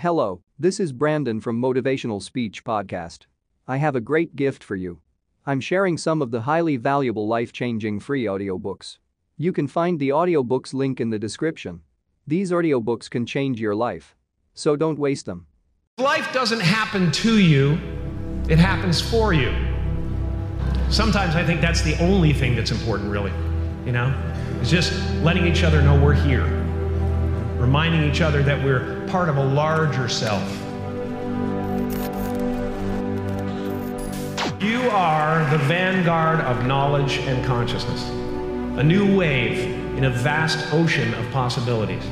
[0.00, 3.20] Hello, this is Brandon from Motivational Speech Podcast.
[3.66, 5.00] I have a great gift for you.
[5.46, 8.98] I'm sharing some of the highly valuable life-changing free audiobooks.
[9.38, 11.80] You can find the audiobooks link in the description.
[12.26, 14.14] These audiobooks can change your life.
[14.52, 15.46] So don't waste them.
[15.96, 17.78] Life doesn't happen to you,
[18.50, 19.50] it happens for you.
[20.90, 23.32] Sometimes I think that's the only thing that's important, really.
[23.86, 24.14] You know?
[24.60, 24.92] It's just
[25.22, 26.44] letting each other know we're here,
[27.58, 30.42] reminding each other that we're part of a larger self.
[34.60, 38.02] You are the vanguard of knowledge and consciousness,
[38.78, 39.58] a new wave
[39.96, 42.04] in a vast ocean of possibilities.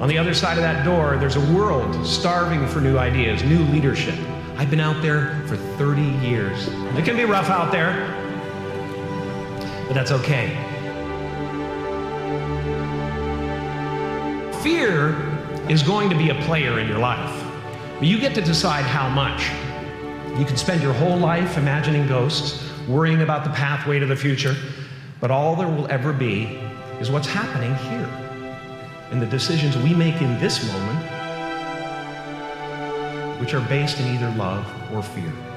[0.00, 3.62] On the other side of that door, there's a world starving for new ideas, new
[3.66, 4.18] leadership.
[4.56, 6.68] I've been out there for 30 years.
[6.96, 8.21] It can be rough out there,
[9.92, 10.48] but that's okay.
[14.62, 15.14] Fear
[15.68, 17.44] is going to be a player in your life,
[17.98, 19.50] but you get to decide how much.
[20.38, 24.56] You can spend your whole life imagining ghosts, worrying about the pathway to the future,
[25.20, 26.58] but all there will ever be
[26.98, 28.08] is what's happening here
[29.10, 30.98] and the decisions we make in this moment,
[33.38, 35.51] which are based in either love or fear.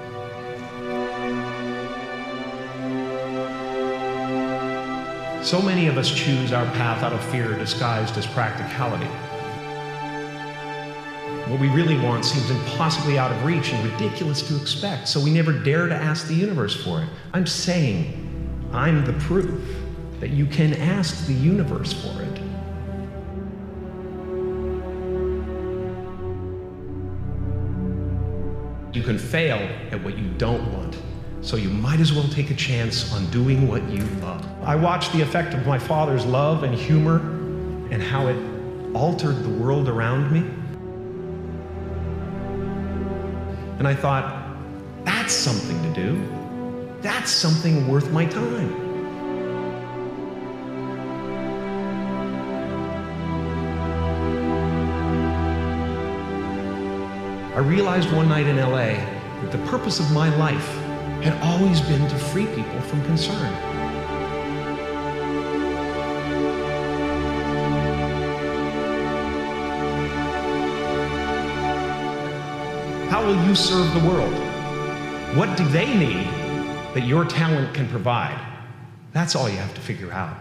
[5.45, 9.05] So many of us choose our path out of fear disguised as practicality.
[11.51, 15.29] What we really want seems impossibly out of reach and ridiculous to expect, so we
[15.29, 17.09] never dare to ask the universe for it.
[17.31, 19.61] I'm saying, I'm the proof
[20.19, 22.39] that you can ask the universe for it.
[28.95, 29.59] You can fail
[29.91, 30.97] at what you don't want.
[31.45, 34.43] So you might as well take a chance on doing what you love.
[34.63, 37.17] I watched the effect of my father's love and humor
[37.91, 40.39] and how it altered the world around me.
[43.77, 44.57] And I thought,
[45.03, 46.99] that's something to do.
[47.01, 48.73] That's something worth my time.
[57.53, 58.95] I realized one night in LA
[59.43, 60.81] that the purpose of my life
[61.25, 63.51] had always been to free people from concern.
[73.09, 74.35] How will you serve the world?
[75.35, 76.27] What do they need
[76.93, 78.39] that your talent can provide?
[79.11, 80.37] That's all you have to figure out.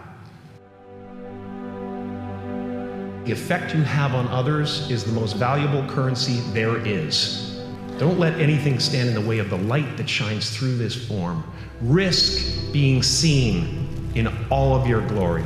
[3.25, 7.54] The effect you have on others is the most valuable currency there is.
[7.97, 11.49] Don't let anything stand in the way of the light that shines through this form.
[11.81, 15.45] Risk being seen in all of your glory.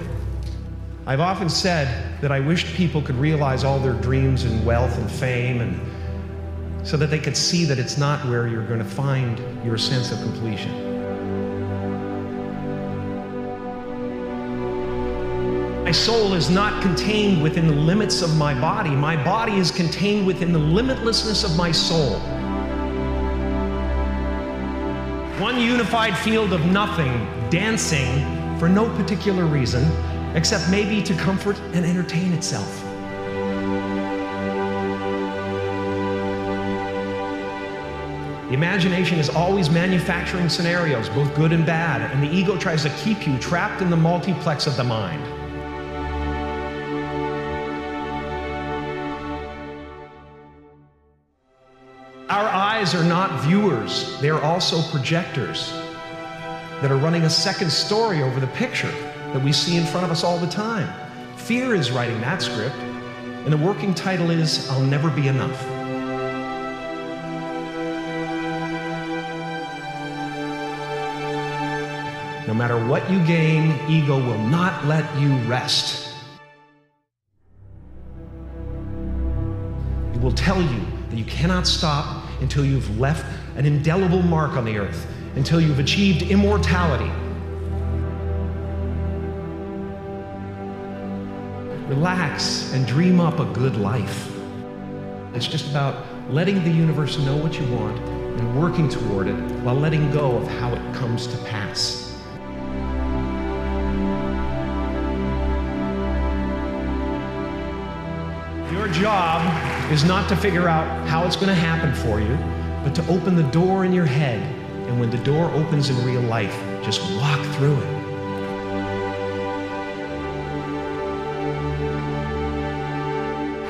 [1.06, 5.10] I've often said that I wished people could realize all their dreams and wealth and
[5.12, 9.40] fame and so that they could see that it's not where you're going to find
[9.64, 10.88] your sense of completion.
[15.84, 18.92] My soul is not contained within the limits of my body.
[18.92, 22.22] My body is contained within the limitlessness of my soul.
[25.40, 29.90] One unified field of nothing, dancing for no particular reason,
[30.36, 32.84] except maybe to comfort and entertain itself.
[38.50, 42.90] The imagination is always manufacturing scenarios, both good and bad, and the ego tries to
[42.98, 45.39] keep you trapped in the multiplex of the mind.
[52.90, 55.72] Eyes are not viewers, they are also projectors
[56.82, 58.92] that are running a second story over the picture
[59.32, 60.92] that we see in front of us all the time.
[61.38, 62.76] Fear is writing that script,
[63.46, 65.68] and the working title is I'll Never Be Enough.
[72.48, 76.12] No matter what you gain, ego will not let you rest.
[80.16, 83.26] It will tell you that you cannot stop until you've left
[83.56, 87.12] an indelible mark on the earth, until you've achieved immortality.
[91.88, 94.32] Relax and dream up a good life.
[95.34, 99.76] It's just about letting the universe know what you want and working toward it while
[99.76, 102.09] letting go of how it comes to pass.
[108.94, 112.36] job is not to figure out how it's going to happen for you,
[112.84, 114.40] but to open the door in your head.
[114.88, 118.00] And when the door opens in real life, just walk through it.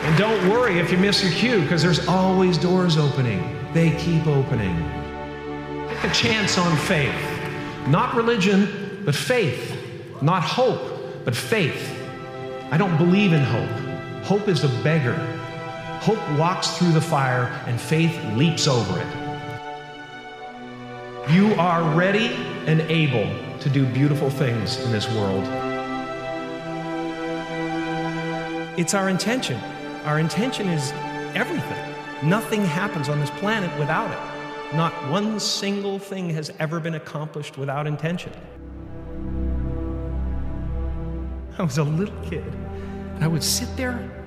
[0.06, 3.57] And don't worry if you miss your cue, because there's always doors opening.
[3.74, 4.75] They keep opening.
[5.89, 7.13] Take a chance on faith.
[7.88, 9.75] Not religion, but faith.
[10.21, 11.95] Not hope, but faith.
[12.71, 13.79] I don't believe in hope.
[14.30, 15.16] Hope is a beggar.
[16.02, 19.08] Hope walks through the fire, and faith leaps over it.
[21.34, 22.36] You are ready
[22.68, 23.28] and able
[23.58, 25.44] to do beautiful things in this world.
[28.78, 29.60] It's our intention.
[30.06, 30.92] Our intention is
[31.34, 31.96] everything.
[32.22, 34.76] Nothing happens on this planet without it.
[34.76, 38.34] Not one single thing has ever been accomplished without intention.
[41.58, 42.46] I was a little kid,
[43.16, 44.18] and I would sit there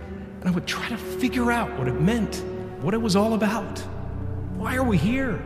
[0.42, 2.42] and I would try to figure out what it meant,
[2.80, 3.78] what it was all about.
[4.56, 5.36] Why are we here?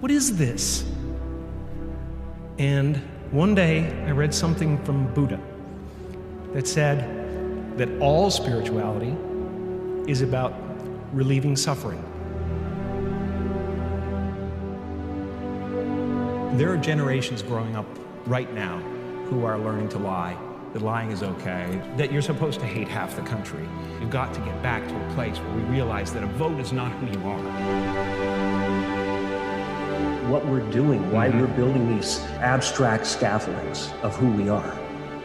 [0.00, 0.84] What is this?
[2.58, 2.98] And
[3.30, 5.40] one day I read something from Buddha
[6.52, 9.16] that said, that all spirituality
[10.06, 10.52] is about
[11.14, 12.04] relieving suffering.
[16.58, 17.86] There are generations growing up
[18.26, 18.76] right now
[19.30, 20.36] who are learning to lie,
[20.72, 23.68] that lying is okay, that you're supposed to hate half the country.
[24.00, 26.72] You've got to get back to a place where we realize that a vote is
[26.72, 27.42] not who you are.
[30.30, 31.40] What we're doing, why mm-hmm.
[31.40, 34.78] we're building these abstract scaffoldings of who we are,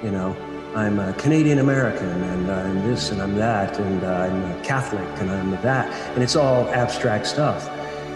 [0.04, 0.36] you know?
[0.76, 5.32] I'm a Canadian American and I'm this and I'm that and I'm a Catholic and
[5.32, 5.92] I'm that.
[6.14, 7.70] And it's all abstract stuff.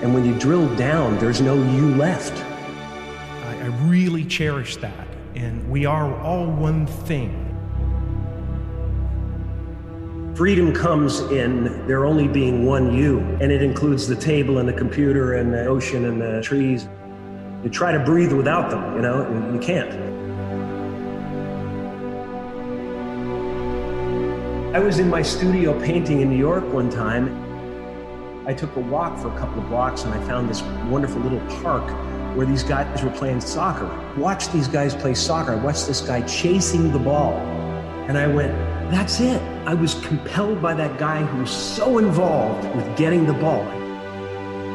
[0.04, 2.34] And when you drill down, there's no you left.
[3.46, 5.08] I, I really cherish that.
[5.36, 7.48] And we are all one thing.
[10.36, 14.74] Freedom comes in there only being one you, and it includes the table and the
[14.74, 16.88] computer and the ocean and the trees.
[17.64, 19.92] You try to breathe without them, you know, you can't.
[24.76, 27.28] I was in my studio painting in New York one time.
[28.48, 31.42] I took a walk for a couple of blocks and I found this wonderful little
[31.62, 31.86] park
[32.42, 33.86] where these guys were playing soccer.
[34.18, 35.52] Watch these guys play soccer.
[35.52, 37.34] I watched this guy chasing the ball.
[38.08, 38.52] And I went,
[38.90, 39.40] that's it.
[39.68, 43.62] I was compelled by that guy who was so involved with getting the ball.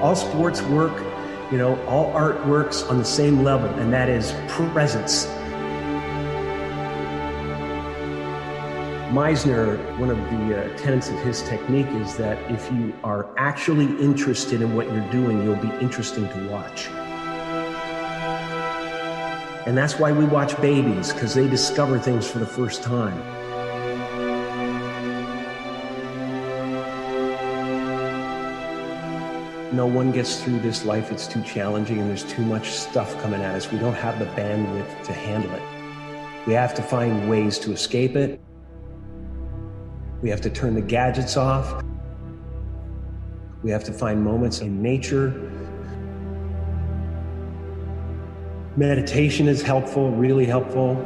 [0.00, 0.96] All sports work,
[1.50, 5.26] you know, all art works on the same level, and that is presence.
[9.10, 13.86] Meisner, one of the uh, tenets of his technique is that if you are actually
[14.00, 16.88] interested in what you're doing, you'll be interesting to watch.
[19.66, 23.18] And that's why we watch babies, because they discover things for the first time.
[29.74, 33.42] No one gets through this life, it's too challenging, and there's too much stuff coming
[33.42, 33.70] at us.
[33.70, 36.46] We don't have the bandwidth to handle it.
[36.46, 38.40] We have to find ways to escape it
[40.22, 41.84] we have to turn the gadgets off.
[43.62, 45.28] We have to find moments in nature.
[48.78, 50.96] Meditation is helpful, really helpful.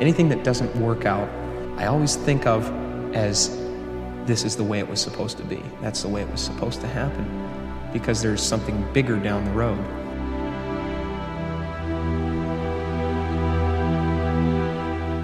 [0.00, 1.28] Anything that doesn't work out,
[1.76, 2.66] I always think of
[3.14, 3.58] as
[4.24, 5.62] this is the way it was supposed to be.
[5.82, 7.26] That's the way it was supposed to happen
[7.92, 9.78] because there's something bigger down the road.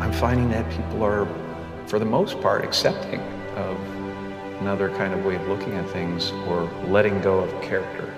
[0.02, 1.26] I'm finding that people are,
[1.86, 3.20] for the most part, accepting
[3.56, 3.97] of
[4.60, 8.14] another kind of way of looking at things or letting go of character.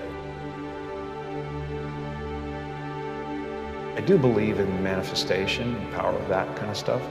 [3.96, 7.02] I do believe in manifestation and power of that kind of stuff,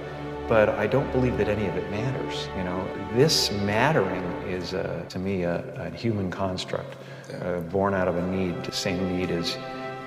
[0.48, 2.50] but I don't believe that any of it matters.
[2.58, 6.96] You know, this mattering is, uh, to me, a, a, human construct,
[7.42, 8.64] uh, born out of a need.
[8.64, 9.56] The same need as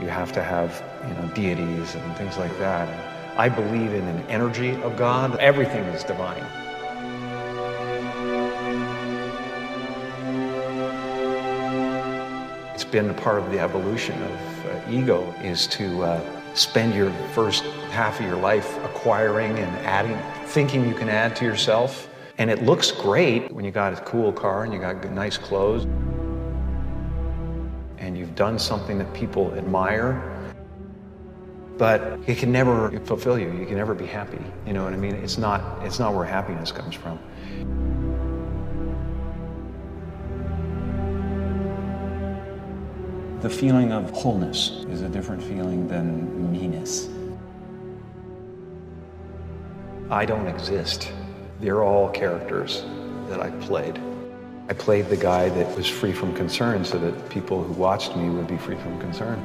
[0.00, 2.88] you have to have, you know, deities and things like that.
[3.38, 5.38] I believe in an energy of God.
[5.38, 6.44] Everything is divine.
[12.92, 17.64] Been a part of the evolution of uh, ego is to uh, spend your first
[17.90, 22.10] half of your life acquiring and adding, thinking you can add to yourself.
[22.36, 25.84] And it looks great when you got a cool car and you got nice clothes
[27.96, 30.28] and you've done something that people admire
[31.78, 33.50] but it can never fulfill you.
[33.58, 34.38] You can never be happy.
[34.66, 35.14] You know what I mean?
[35.14, 37.18] It's not, it's not where happiness comes from.
[43.42, 47.08] The feeling of wholeness is a different feeling than meanness.
[50.10, 51.10] I don't exist.
[51.58, 52.84] They're all characters
[53.26, 54.00] that I played.
[54.68, 58.30] I played the guy that was free from concern so that people who watched me
[58.30, 59.40] would be free from concern.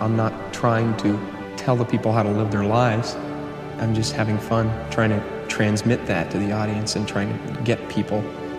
[0.00, 1.20] I'm not trying to
[1.58, 3.16] tell the people how to live their lives.
[3.80, 7.86] I'm just having fun trying to transmit that to the audience and trying to get
[7.90, 8.24] people